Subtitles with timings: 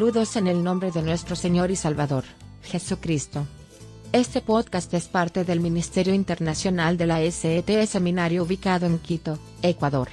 [0.00, 2.24] Saludos en el nombre de nuestro Señor y Salvador,
[2.62, 3.46] Jesucristo.
[4.12, 10.08] Este podcast es parte del Ministerio Internacional de la SET Seminario ubicado en Quito, Ecuador.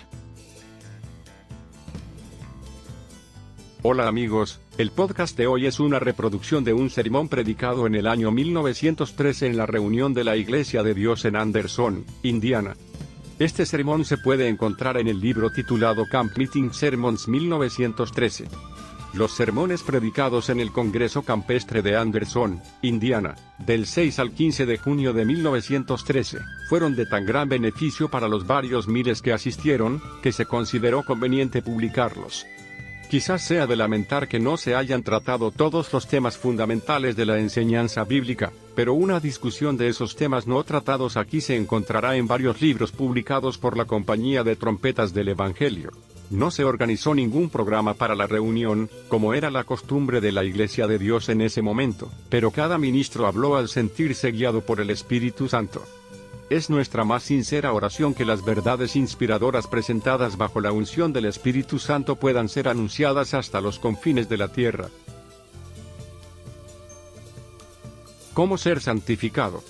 [3.82, 8.08] Hola amigos, el podcast de hoy es una reproducción de un sermón predicado en el
[8.08, 12.75] año 1913 en la reunión de la Iglesia de Dios en Anderson, Indiana.
[13.39, 18.50] Este sermón se puede encontrar en el libro titulado Camp Meeting Sermons 1913.
[19.18, 24.78] Los sermones predicados en el Congreso Campestre de Anderson, Indiana, del 6 al 15 de
[24.78, 26.38] junio de 1913,
[26.70, 31.64] fueron de tan gran beneficio para los varios miles que asistieron, que se consideró conveniente
[31.64, 32.45] publicarlos.
[33.09, 37.39] Quizás sea de lamentar que no se hayan tratado todos los temas fundamentales de la
[37.39, 42.61] enseñanza bíblica, pero una discusión de esos temas no tratados aquí se encontrará en varios
[42.61, 45.89] libros publicados por la Compañía de Trompetas del Evangelio.
[46.30, 50.86] No se organizó ningún programa para la reunión, como era la costumbre de la Iglesia
[50.86, 55.47] de Dios en ese momento, pero cada ministro habló al sentirse guiado por el Espíritu
[55.47, 55.84] Santo.
[56.50, 61.80] Es nuestra más sincera oración que las verdades inspiradoras presentadas bajo la unción del Espíritu
[61.80, 64.89] Santo puedan ser anunciadas hasta los confines de la tierra.
[68.34, 69.64] ¿Cómo ser santificado?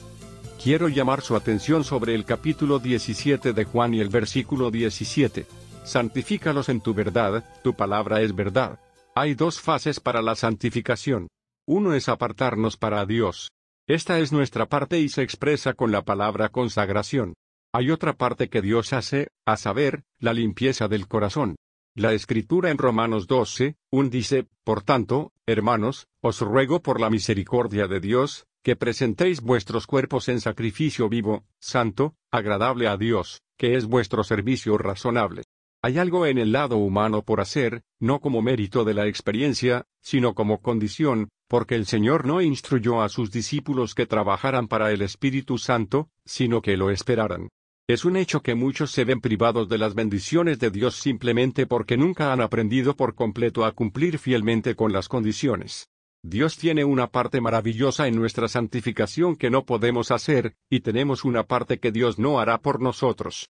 [0.61, 5.45] Quiero llamar su atención sobre el capítulo 17 de Juan y el versículo 17
[5.87, 8.79] santifícalos en tu verdad, tu palabra es verdad.
[9.15, 11.27] Hay dos fases para la santificación.
[11.65, 13.49] Uno es apartarnos para Dios.
[13.87, 17.33] Esta es nuestra parte y se expresa con la palabra consagración.
[17.73, 21.55] Hay otra parte que Dios hace, a saber, la limpieza del corazón.
[21.95, 27.87] La escritura en Romanos 12, 1 dice, Por tanto, hermanos, os ruego por la misericordia
[27.87, 33.85] de Dios, que presentéis vuestros cuerpos en sacrificio vivo, santo, agradable a Dios, que es
[33.85, 35.43] vuestro servicio razonable.
[35.87, 40.33] Hay algo en el lado humano por hacer, no como mérito de la experiencia, sino
[40.33, 45.57] como condición, porque el Señor no instruyó a sus discípulos que trabajaran para el Espíritu
[45.57, 47.47] Santo, sino que lo esperaran.
[47.87, 51.95] Es un hecho que muchos se ven privados de las bendiciones de Dios simplemente porque
[51.95, 55.87] nunca han aprendido por completo a cumplir fielmente con las condiciones.
[56.21, 61.43] Dios tiene una parte maravillosa en nuestra santificación que no podemos hacer, y tenemos una
[61.43, 63.47] parte que Dios no hará por nosotros.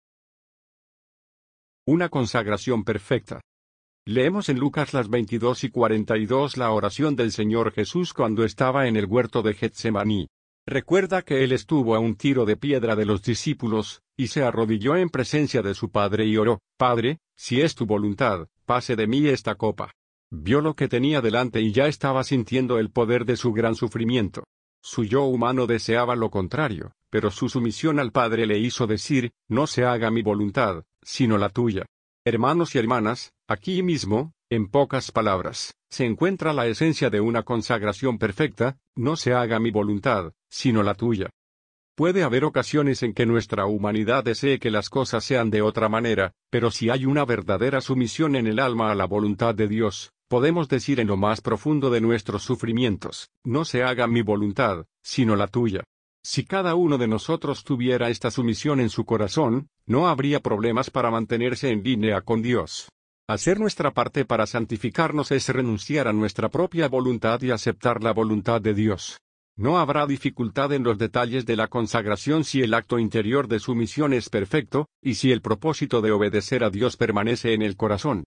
[1.88, 3.42] Una consagración perfecta.
[4.08, 8.96] Leemos en Lucas las 22 y 42 la oración del Señor Jesús cuando estaba en
[8.96, 10.28] el huerto de Getsemaní.
[10.66, 14.96] Recuerda que él estuvo a un tiro de piedra de los discípulos, y se arrodilló
[14.96, 19.28] en presencia de su Padre y oró, Padre, si es tu voluntad, pase de mí
[19.28, 19.92] esta copa.
[20.32, 24.44] Vio lo que tenía delante y ya estaba sintiendo el poder de su gran sufrimiento.
[24.82, 29.68] Su yo humano deseaba lo contrario, pero su sumisión al Padre le hizo decir, no
[29.68, 31.86] se haga mi voluntad, sino la tuya.
[32.26, 38.18] Hermanos y hermanas, aquí mismo, en pocas palabras, se encuentra la esencia de una consagración
[38.18, 41.30] perfecta, no se haga mi voluntad, sino la tuya.
[41.96, 46.34] Puede haber ocasiones en que nuestra humanidad desee que las cosas sean de otra manera,
[46.50, 50.68] pero si hay una verdadera sumisión en el alma a la voluntad de Dios, podemos
[50.68, 55.48] decir en lo más profundo de nuestros sufrimientos, no se haga mi voluntad, sino la
[55.48, 55.84] tuya.
[56.28, 61.12] Si cada uno de nosotros tuviera esta sumisión en su corazón, no habría problemas para
[61.12, 62.90] mantenerse en línea con Dios.
[63.28, 68.60] Hacer nuestra parte para santificarnos es renunciar a nuestra propia voluntad y aceptar la voluntad
[68.60, 69.20] de Dios.
[69.56, 74.12] No habrá dificultad en los detalles de la consagración si el acto interior de sumisión
[74.12, 78.24] es perfecto, y si el propósito de obedecer a Dios permanece en el corazón.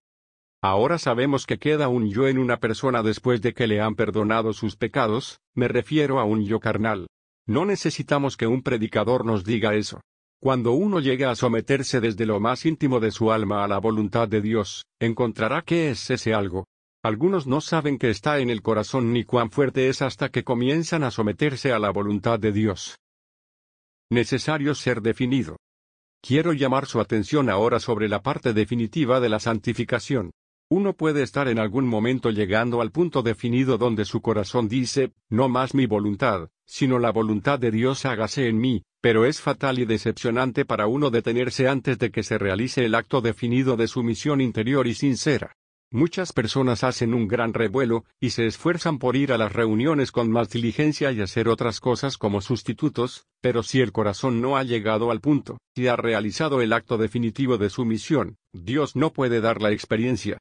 [0.62, 4.52] Ahora sabemos que queda un yo en una persona después de que le han perdonado
[4.52, 7.08] sus pecados, me refiero a un yo carnal.
[7.48, 10.02] No necesitamos que un predicador nos diga eso.
[10.40, 14.28] Cuando uno llega a someterse desde lo más íntimo de su alma a la voluntad
[14.28, 16.66] de Dios, encontrará qué es ese algo.
[17.02, 21.02] Algunos no saben que está en el corazón ni cuán fuerte es hasta que comienzan
[21.04, 22.98] a someterse a la voluntad de Dios.
[24.10, 25.56] Necesario ser definido.
[26.20, 30.32] Quiero llamar su atención ahora sobre la parte definitiva de la santificación.
[30.70, 35.48] Uno puede estar en algún momento llegando al punto definido donde su corazón dice, no
[35.48, 39.86] más mi voluntad, sino la voluntad de Dios hágase en mí, pero es fatal y
[39.86, 44.42] decepcionante para uno detenerse antes de que se realice el acto definido de su misión
[44.42, 45.56] interior y sincera.
[45.90, 50.30] Muchas personas hacen un gran revuelo, y se esfuerzan por ir a las reuniones con
[50.30, 55.10] más diligencia y hacer otras cosas como sustitutos, pero si el corazón no ha llegado
[55.10, 59.62] al punto, y ha realizado el acto definitivo de su misión, Dios no puede dar
[59.62, 60.36] la experiencia.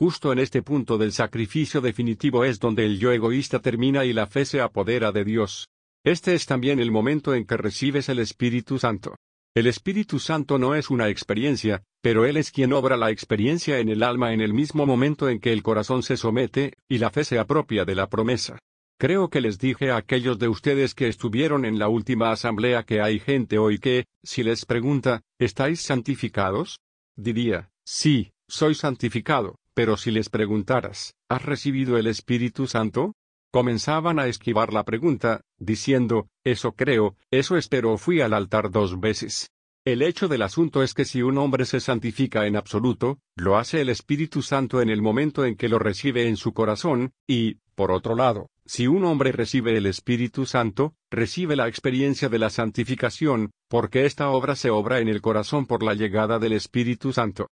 [0.00, 4.26] Justo en este punto del sacrificio definitivo es donde el yo egoísta termina y la
[4.26, 5.68] fe se apodera de Dios.
[6.02, 9.16] Este es también el momento en que recibes el Espíritu Santo.
[9.54, 13.90] El Espíritu Santo no es una experiencia, pero Él es quien obra la experiencia en
[13.90, 17.22] el alma en el mismo momento en que el corazón se somete, y la fe
[17.22, 18.58] se apropia de la promesa.
[18.98, 23.02] Creo que les dije a aquellos de ustedes que estuvieron en la última asamblea que
[23.02, 26.80] hay gente hoy que, si les pregunta, ¿estáis santificados?
[27.16, 33.14] Diría, sí, soy santificado, pero si les preguntaras, ¿has recibido el Espíritu Santo?
[33.50, 39.48] Comenzaban a esquivar la pregunta, diciendo, eso creo, eso espero fui al altar dos veces.
[39.86, 43.80] El hecho del asunto es que si un hombre se santifica en absoluto, lo hace
[43.80, 47.90] el Espíritu Santo en el momento en que lo recibe en su corazón, y, por
[47.90, 53.50] otro lado, si un hombre recibe el Espíritu Santo, recibe la experiencia de la santificación,
[53.70, 57.48] porque esta obra se obra en el corazón por la llegada del Espíritu Santo.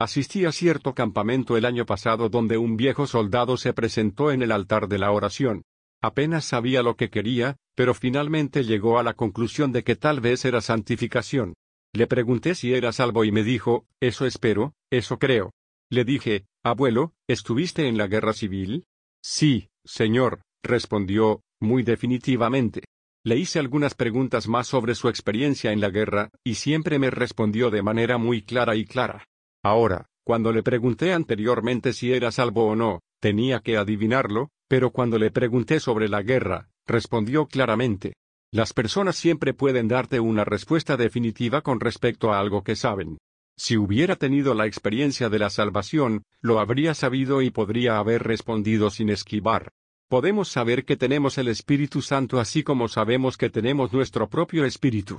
[0.00, 4.52] Asistí a cierto campamento el año pasado donde un viejo soldado se presentó en el
[4.52, 5.62] altar de la oración.
[6.00, 10.44] Apenas sabía lo que quería, pero finalmente llegó a la conclusión de que tal vez
[10.44, 11.54] era santificación.
[11.92, 15.50] Le pregunté si era salvo y me dijo, eso espero, eso creo.
[15.90, 18.84] Le dije, abuelo, ¿estuviste en la guerra civil?
[19.20, 22.84] Sí, señor, respondió, muy definitivamente.
[23.24, 27.70] Le hice algunas preguntas más sobre su experiencia en la guerra, y siempre me respondió
[27.70, 29.24] de manera muy clara y clara.
[29.62, 35.18] Ahora, cuando le pregunté anteriormente si era salvo o no, tenía que adivinarlo, pero cuando
[35.18, 38.14] le pregunté sobre la guerra, respondió claramente.
[38.52, 43.18] Las personas siempre pueden darte una respuesta definitiva con respecto a algo que saben.
[43.56, 48.88] Si hubiera tenido la experiencia de la salvación, lo habría sabido y podría haber respondido
[48.90, 49.72] sin esquivar.
[50.08, 55.18] Podemos saber que tenemos el Espíritu Santo así como sabemos que tenemos nuestro propio Espíritu.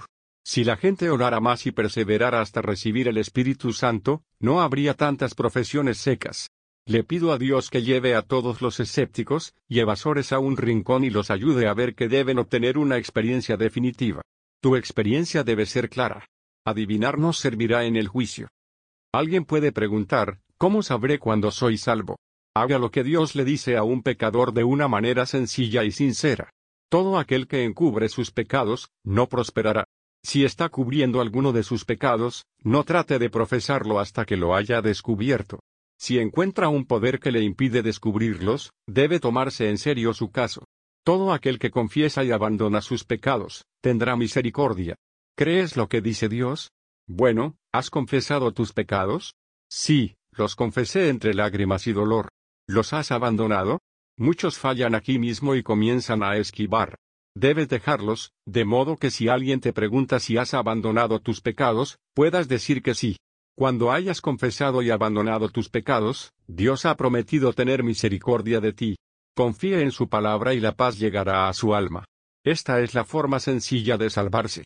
[0.51, 5.35] Si la gente orara más y perseverara hasta recibir el Espíritu Santo, no habría tantas
[5.35, 6.49] profesiones secas.
[6.87, 11.03] Le pido a Dios que lleve a todos los escépticos y evasores a un rincón
[11.03, 14.23] y los ayude a ver que deben obtener una experiencia definitiva.
[14.59, 16.25] Tu experiencia debe ser clara.
[16.65, 18.47] Adivinar no servirá en el juicio.
[19.13, 22.17] Alguien puede preguntar, ¿cómo sabré cuándo soy salvo?
[22.55, 26.49] Haga lo que Dios le dice a un pecador de una manera sencilla y sincera.
[26.89, 29.85] Todo aquel que encubre sus pecados, no prosperará.
[30.23, 34.81] Si está cubriendo alguno de sus pecados, no trate de profesarlo hasta que lo haya
[34.81, 35.59] descubierto.
[35.97, 40.65] Si encuentra un poder que le impide descubrirlos, debe tomarse en serio su caso.
[41.03, 44.95] Todo aquel que confiesa y abandona sus pecados, tendrá misericordia.
[45.35, 46.71] ¿Crees lo que dice Dios?
[47.07, 49.35] Bueno, ¿has confesado tus pecados?
[49.69, 52.29] Sí, los confesé entre lágrimas y dolor.
[52.67, 53.79] ¿Los has abandonado?
[54.17, 56.95] Muchos fallan aquí mismo y comienzan a esquivar.
[57.39, 62.49] Debes dejarlos, de modo que si alguien te pregunta si has abandonado tus pecados, puedas
[62.49, 63.15] decir que sí.
[63.55, 68.97] Cuando hayas confesado y abandonado tus pecados, Dios ha prometido tener misericordia de ti.
[69.37, 72.03] Confía en su palabra y la paz llegará a su alma.
[72.43, 74.65] Esta es la forma sencilla de salvarse.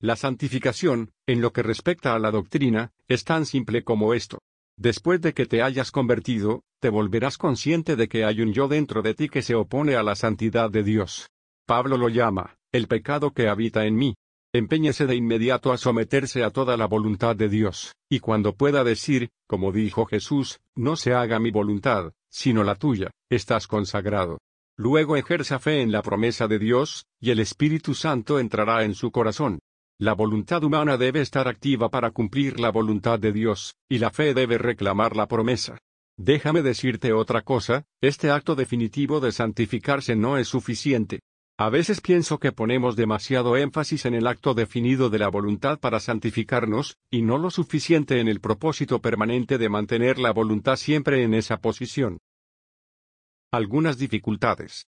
[0.00, 4.40] La santificación, en lo que respecta a la doctrina, es tan simple como esto.
[4.76, 9.00] Después de que te hayas convertido, te volverás consciente de que hay un yo dentro
[9.00, 11.28] de ti que se opone a la santidad de Dios.
[11.66, 14.14] Pablo lo llama, el pecado que habita en mí.
[14.52, 19.28] Empeñese de inmediato a someterse a toda la voluntad de Dios, y cuando pueda decir,
[19.46, 24.38] como dijo Jesús, no se haga mi voluntad, sino la tuya, estás consagrado.
[24.76, 29.12] Luego ejerza fe en la promesa de Dios, y el Espíritu Santo entrará en su
[29.12, 29.60] corazón.
[30.00, 34.34] La voluntad humana debe estar activa para cumplir la voluntad de Dios, y la fe
[34.34, 35.78] debe reclamar la promesa.
[36.16, 41.20] Déjame decirte otra cosa, este acto definitivo de santificarse no es suficiente.
[41.60, 46.00] A veces pienso que ponemos demasiado énfasis en el acto definido de la voluntad para
[46.00, 51.34] santificarnos, y no lo suficiente en el propósito permanente de mantener la voluntad siempre en
[51.34, 52.16] esa posición.
[53.52, 54.86] Algunas dificultades.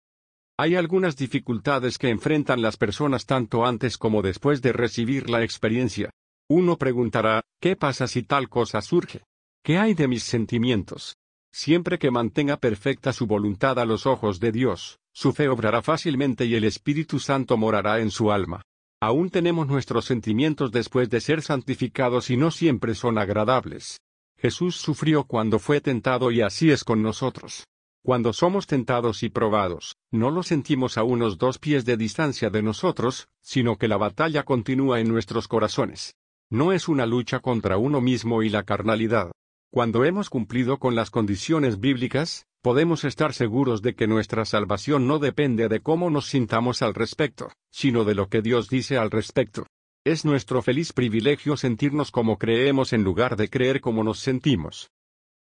[0.57, 6.09] Hay algunas dificultades que enfrentan las personas tanto antes como después de recibir la experiencia.
[6.49, 9.23] Uno preguntará, ¿qué pasa si tal cosa surge?
[9.61, 11.17] ¿Qué hay de mis sentimientos?
[11.53, 16.45] Siempre que mantenga perfecta su voluntad a los ojos de Dios, su fe obrará fácilmente
[16.45, 18.61] y el Espíritu Santo morará en su alma.
[19.01, 23.99] Aún tenemos nuestros sentimientos después de ser santificados y no siempre son agradables.
[24.37, 27.65] Jesús sufrió cuando fue tentado y así es con nosotros.
[28.03, 32.63] Cuando somos tentados y probados, no lo sentimos a unos dos pies de distancia de
[32.63, 36.15] nosotros, sino que la batalla continúa en nuestros corazones.
[36.49, 39.31] No es una lucha contra uno mismo y la carnalidad.
[39.73, 45.17] Cuando hemos cumplido con las condiciones bíblicas, podemos estar seguros de que nuestra salvación no
[45.17, 49.67] depende de cómo nos sintamos al respecto, sino de lo que Dios dice al respecto.
[50.03, 54.91] Es nuestro feliz privilegio sentirnos como creemos en lugar de creer como nos sentimos.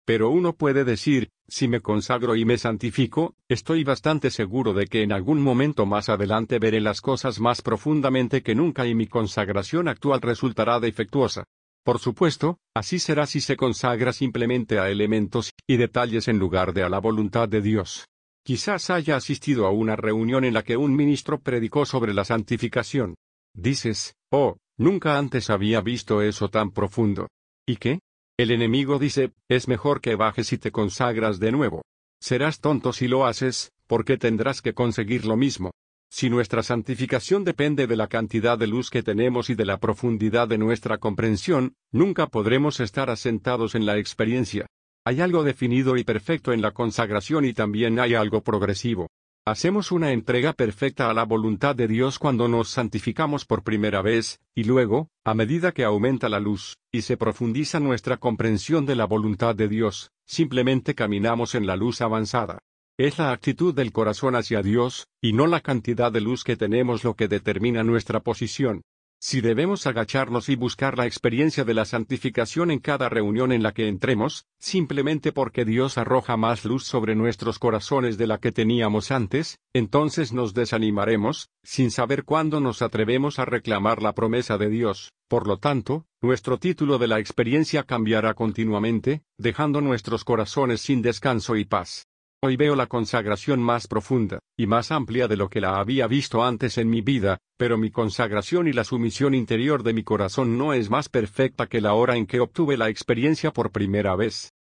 [0.07, 5.03] Pero uno puede decir, si me consagro y me santifico, estoy bastante seguro de que
[5.03, 9.87] en algún momento más adelante veré las cosas más profundamente que nunca y mi consagración
[9.87, 11.45] actual resultará defectuosa.
[11.85, 16.83] Por supuesto, así será si se consagra simplemente a elementos y detalles en lugar de
[16.83, 18.07] a la voluntad de Dios.
[18.43, 23.17] Quizás haya asistido a una reunión en la que un ministro predicó sobre la santificación.
[23.55, 27.29] Dices, oh, nunca antes había visto eso tan profundo.
[27.67, 28.01] ¿Y qué?
[28.39, 31.83] El enemigo dice, es mejor que bajes y te consagras de nuevo.
[32.21, 35.71] Serás tonto si lo haces, porque tendrás que conseguir lo mismo.
[36.17, 40.47] Si nuestra santificación depende de la cantidad de luz que tenemos y de la profundidad
[40.47, 44.67] de nuestra comprensión, nunca podremos estar asentados en la experiencia.
[45.05, 49.09] Hay algo definido y perfecto en la consagración y también hay algo progresivo.
[49.45, 54.39] Hacemos una entrega perfecta a la voluntad de Dios cuando nos santificamos por primera vez,
[54.55, 59.07] y luego, a medida que aumenta la luz, y se profundiza nuestra comprensión de la
[59.07, 62.61] voluntad de Dios, simplemente caminamos en la luz avanzada.
[62.97, 67.03] Es la actitud del corazón hacia Dios, y no la cantidad de luz que tenemos
[67.03, 68.83] lo que determina nuestra posición.
[69.21, 73.73] Si debemos agacharnos y buscar la experiencia de la santificación en cada reunión en la
[73.73, 79.11] que entremos, simplemente porque Dios arroja más luz sobre nuestros corazones de la que teníamos
[79.11, 85.11] antes, entonces nos desanimaremos, sin saber cuándo nos atrevemos a reclamar la promesa de Dios.
[85.27, 91.57] Por lo tanto, nuestro título de la experiencia cambiará continuamente, dejando nuestros corazones sin descanso
[91.57, 92.07] y paz.
[92.47, 96.45] Hoy veo la consagración más profunda, y más amplia de lo que la había visto
[96.45, 100.75] antes en mi vida, pero mi consagración y la sumisión interior de mi corazón no
[100.75, 104.53] es más perfecta que la hora en que obtuve la experiencia por primera vez.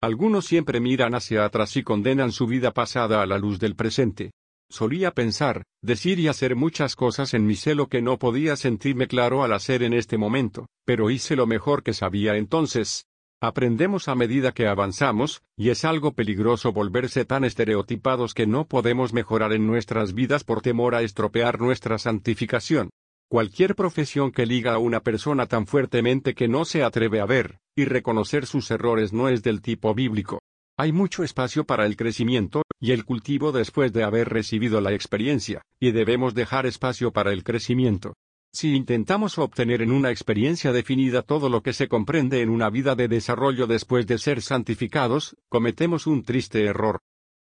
[0.00, 4.32] Algunos siempre miran hacia atrás y condenan su vida pasada a la luz del presente.
[4.68, 9.44] Solía pensar, decir y hacer muchas cosas en mi celo que no podía sentirme claro
[9.44, 13.04] al hacer en este momento, pero hice lo mejor que sabía entonces,
[13.42, 19.14] Aprendemos a medida que avanzamos, y es algo peligroso volverse tan estereotipados que no podemos
[19.14, 22.90] mejorar en nuestras vidas por temor a estropear nuestra santificación.
[23.30, 27.60] Cualquier profesión que liga a una persona tan fuertemente que no se atreve a ver
[27.74, 30.40] y reconocer sus errores no es del tipo bíblico.
[30.76, 35.62] Hay mucho espacio para el crecimiento y el cultivo después de haber recibido la experiencia,
[35.80, 38.12] y debemos dejar espacio para el crecimiento.
[38.52, 42.96] Si intentamos obtener en una experiencia definida todo lo que se comprende en una vida
[42.96, 46.98] de desarrollo después de ser santificados, cometemos un triste error.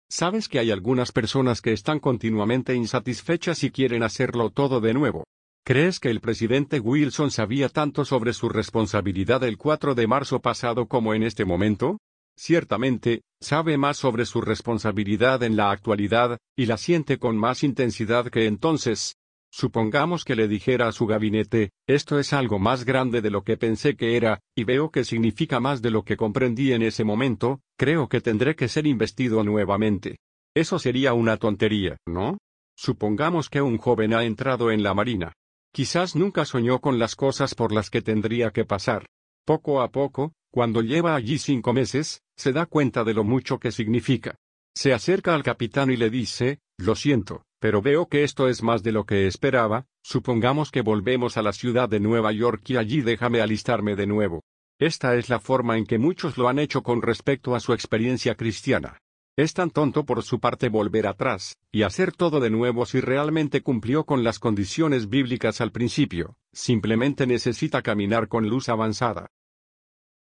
[0.08, 5.24] Sabes que hay algunas personas que están continuamente insatisfechas y quieren hacerlo todo de nuevo.
[5.64, 10.86] ¿Crees que el presidente Wilson sabía tanto sobre su responsabilidad el 4 de marzo pasado
[10.86, 11.98] como en este momento?
[12.38, 18.28] Ciertamente, sabe más sobre su responsabilidad en la actualidad, y la siente con más intensidad
[18.30, 19.16] que entonces,
[19.58, 23.56] Supongamos que le dijera a su gabinete, esto es algo más grande de lo que
[23.56, 27.62] pensé que era, y veo que significa más de lo que comprendí en ese momento,
[27.78, 30.18] creo que tendré que ser investido nuevamente.
[30.54, 32.36] Eso sería una tontería, ¿no?
[32.76, 35.32] Supongamos que un joven ha entrado en la Marina.
[35.72, 39.06] Quizás nunca soñó con las cosas por las que tendría que pasar.
[39.46, 43.72] Poco a poco, cuando lleva allí cinco meses, se da cuenta de lo mucho que
[43.72, 44.36] significa.
[44.76, 48.84] Se acerca al capitán y le dice, lo siento, pero veo que esto es más
[48.84, 53.00] de lo que esperaba, supongamos que volvemos a la ciudad de Nueva York y allí
[53.00, 54.44] déjame alistarme de nuevo.
[54.78, 58.36] Esta es la forma en que muchos lo han hecho con respecto a su experiencia
[58.36, 58.98] cristiana.
[59.36, 63.62] Es tan tonto por su parte volver atrás, y hacer todo de nuevo si realmente
[63.62, 69.26] cumplió con las condiciones bíblicas al principio, simplemente necesita caminar con luz avanzada.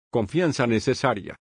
[0.09, 1.35] Confianza necesaria.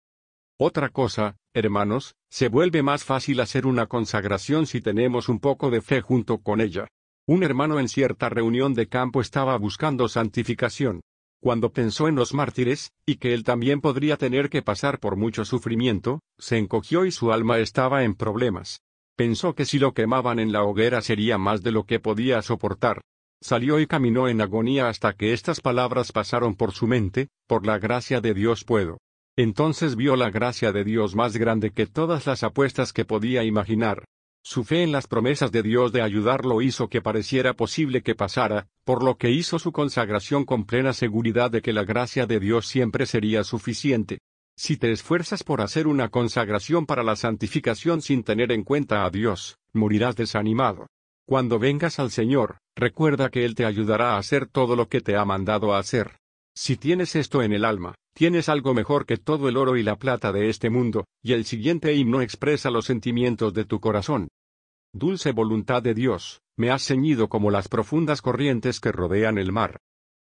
[0.59, 5.81] Otra cosa, hermanos, se vuelve más fácil hacer una consagración si tenemos un poco de
[5.81, 6.87] fe junto con ella.
[7.27, 11.01] Un hermano en cierta reunión de campo estaba buscando santificación.
[11.39, 15.45] Cuando pensó en los mártires, y que él también podría tener que pasar por mucho
[15.45, 18.81] sufrimiento, se encogió y su alma estaba en problemas.
[19.15, 23.01] Pensó que si lo quemaban en la hoguera sería más de lo que podía soportar.
[23.41, 27.77] Salió y caminó en agonía hasta que estas palabras pasaron por su mente, por la
[27.77, 28.97] gracia de Dios puedo.
[29.37, 34.03] Entonces vio la gracia de Dios más grande que todas las apuestas que podía imaginar.
[34.43, 38.67] Su fe en las promesas de Dios de ayudarlo hizo que pareciera posible que pasara,
[38.83, 42.65] por lo que hizo su consagración con plena seguridad de que la gracia de Dios
[42.65, 44.21] siempre sería suficiente.
[44.55, 49.11] Si te esfuerzas por hacer una consagración para la santificación sin tener en cuenta a
[49.11, 50.87] Dios, morirás desanimado.
[51.27, 55.15] Cuando vengas al Señor, recuerda que Él te ayudará a hacer todo lo que te
[55.15, 56.13] ha mandado a hacer.
[56.59, 59.95] Si tienes esto en el alma, tienes algo mejor que todo el oro y la
[59.95, 64.29] plata de este mundo, y el siguiente himno expresa los sentimientos de tu corazón.
[64.91, 69.77] Dulce voluntad de Dios, me has ceñido como las profundas corrientes que rodean el mar.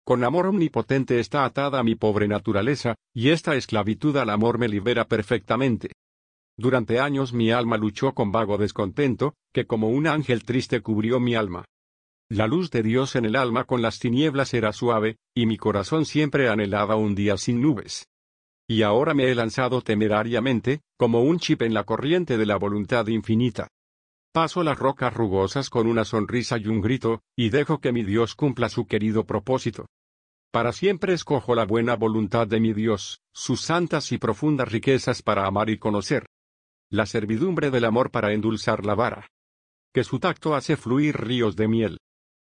[0.03, 5.05] Con amor omnipotente está atada mi pobre naturaleza, y esta esclavitud al amor me libera
[5.05, 5.93] perfectamente.
[6.57, 11.35] Durante años mi alma luchó con vago descontento, que como un ángel triste cubrió mi
[11.35, 11.63] alma.
[12.31, 16.05] La luz de Dios en el alma con las tinieblas era suave, y mi corazón
[16.05, 18.07] siempre anhelaba un día sin nubes.
[18.67, 23.07] Y ahora me he lanzado temerariamente, como un chip en la corriente de la voluntad
[23.07, 23.67] infinita.
[24.31, 28.35] Paso las rocas rugosas con una sonrisa y un grito, y dejo que mi Dios
[28.35, 29.87] cumpla su querido propósito.
[30.51, 35.47] Para siempre escojo la buena voluntad de mi Dios, sus santas y profundas riquezas para
[35.47, 36.27] amar y conocer.
[36.91, 39.29] La servidumbre del amor para endulzar la vara.
[39.91, 41.97] Que su tacto hace fluir ríos de miel.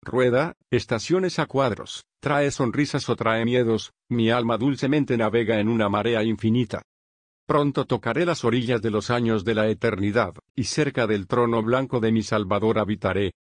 [0.02, 5.90] Rueda, estaciones a cuadros, trae sonrisas o trae miedos, mi alma dulcemente navega en una
[5.90, 6.84] marea infinita.
[7.48, 12.00] Pronto tocaré las orillas de los años de la eternidad, y cerca del trono blanco
[12.00, 13.34] de mi Salvador habitaré.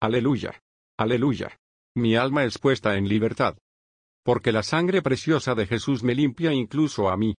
[0.00, 0.60] Aleluya.
[0.98, 1.56] Aleluya.
[1.96, 3.56] Mi alma es puesta en libertad
[4.24, 7.36] porque la sangre preciosa de Jesús me limpia incluso a mí.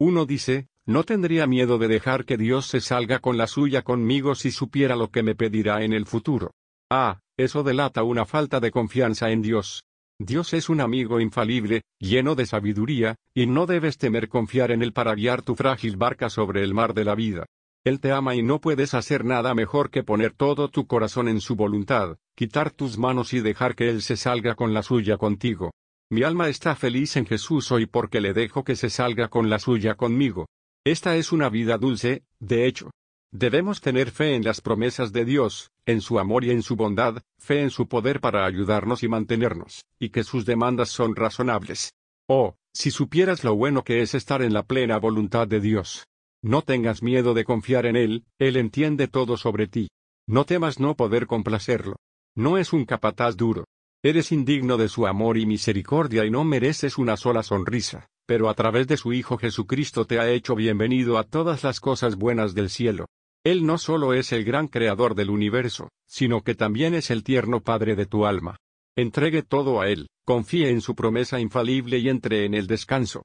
[0.00, 4.36] Uno dice, no tendría miedo de dejar que Dios se salga con la suya conmigo
[4.36, 6.52] si supiera lo que me pedirá en el futuro.
[6.88, 9.84] Ah, eso delata una falta de confianza en Dios.
[10.20, 14.92] Dios es un amigo infalible, lleno de sabiduría, y no debes temer confiar en Él
[14.92, 17.46] para guiar tu frágil barca sobre el mar de la vida.
[17.84, 21.40] Él te ama y no puedes hacer nada mejor que poner todo tu corazón en
[21.40, 25.70] su voluntad, quitar tus manos y dejar que Él se salga con la suya contigo.
[26.10, 29.60] Mi alma está feliz en Jesús hoy porque le dejo que se salga con la
[29.60, 30.46] suya conmigo.
[30.84, 32.90] Esta es una vida dulce, de hecho.
[33.30, 37.22] Debemos tener fe en las promesas de Dios, en su amor y en su bondad,
[37.38, 41.92] fe en su poder para ayudarnos y mantenernos, y que sus demandas son razonables.
[42.26, 46.06] Oh, si supieras lo bueno que es estar en la plena voluntad de Dios.
[46.42, 49.88] No tengas miedo de confiar en Él, Él entiende todo sobre ti.
[50.26, 51.96] No temas no poder complacerlo.
[52.34, 53.64] No es un capataz duro,
[54.00, 58.54] Eres indigno de su amor y misericordia y no mereces una sola sonrisa, pero a
[58.54, 62.70] través de su Hijo Jesucristo te ha hecho bienvenido a todas las cosas buenas del
[62.70, 63.06] cielo.
[63.44, 67.60] Él no solo es el gran creador del universo, sino que también es el tierno
[67.60, 68.56] Padre de tu alma.
[68.96, 73.22] Entregue todo a Él, confíe en su promesa infalible y entre en el descanso.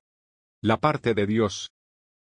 [0.61, 1.71] La parte de Dios.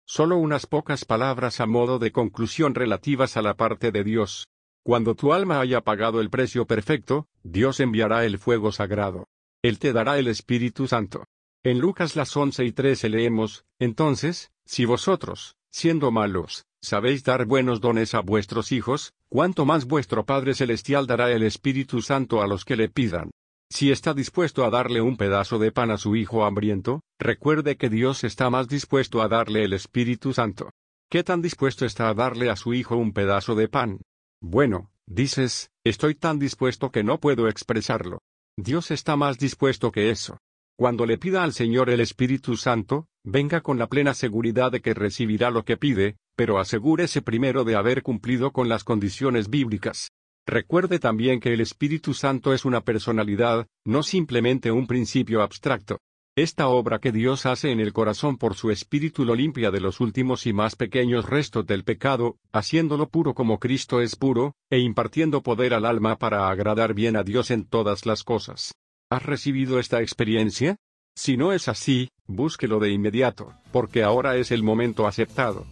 [0.07, 4.47] Solo unas pocas palabras a modo de conclusión relativas a la parte de Dios.
[4.85, 9.27] Cuando tu alma haya pagado el precio perfecto, Dios enviará el fuego sagrado.
[9.63, 11.25] Él te dará el Espíritu Santo.
[11.65, 17.81] En Lucas las once y trece leemos, Entonces, si vosotros, siendo malos, sabéis dar buenos
[17.81, 22.65] dones a vuestros hijos, cuánto más vuestro Padre Celestial dará el Espíritu Santo a los
[22.65, 23.31] que le pidan.
[23.71, 27.91] Si está dispuesto a darle un pedazo de pan a su hijo hambriento, recuerde que
[27.91, 30.71] Dios está más dispuesto a darle el Espíritu Santo.
[31.11, 34.01] ¿Qué tan dispuesto está a darle a su hijo un pedazo de pan?
[34.41, 38.21] Bueno, dices, estoy tan dispuesto que no puedo expresarlo.
[38.57, 40.39] Dios está más dispuesto que eso.
[40.77, 44.95] Cuando le pida al Señor el Espíritu Santo, venga con la plena seguridad de que
[44.95, 50.13] recibirá lo que pide, pero asegúrese primero de haber cumplido con las condiciones bíblicas.
[50.47, 55.99] Recuerde también que el Espíritu Santo es una personalidad, no simplemente un principio abstracto.
[56.37, 59.99] Esta obra que Dios hace en el corazón por su espíritu lo limpia de los
[59.99, 65.43] últimos y más pequeños restos del pecado, haciéndolo puro como Cristo es puro, e impartiendo
[65.43, 68.75] poder al alma para agradar bien a Dios en todas las cosas.
[69.11, 70.77] ¿Has recibido esta experiencia?
[71.17, 75.67] Si no es así, búsquelo de inmediato, porque ahora es el momento aceptado.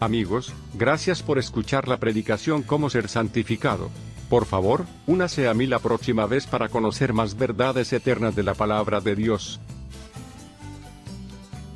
[0.00, 3.90] Amigos, gracias por escuchar la predicación Cómo ser santificado.
[4.28, 8.54] Por favor, únase a mí la próxima vez para conocer más verdades eternas de la
[8.54, 9.60] palabra de Dios.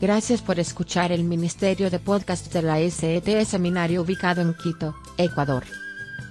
[0.00, 5.64] Gracias por escuchar el Ministerio de Podcast de la SET Seminario ubicado en Quito, Ecuador.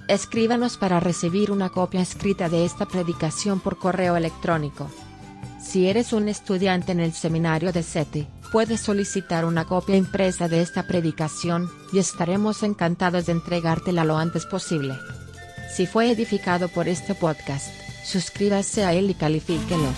[0.08, 4.90] Escríbanos para recibir una copia escrita de esta predicación por correo electrónico.
[5.60, 10.62] Si eres un estudiante en el seminario de SETI, puedes solicitar una copia impresa de
[10.62, 14.98] esta predicación, y estaremos encantados de entregártela lo antes posible.
[15.74, 17.68] Si fue edificado por este podcast,
[18.04, 19.92] suscríbase a él y califíquelo.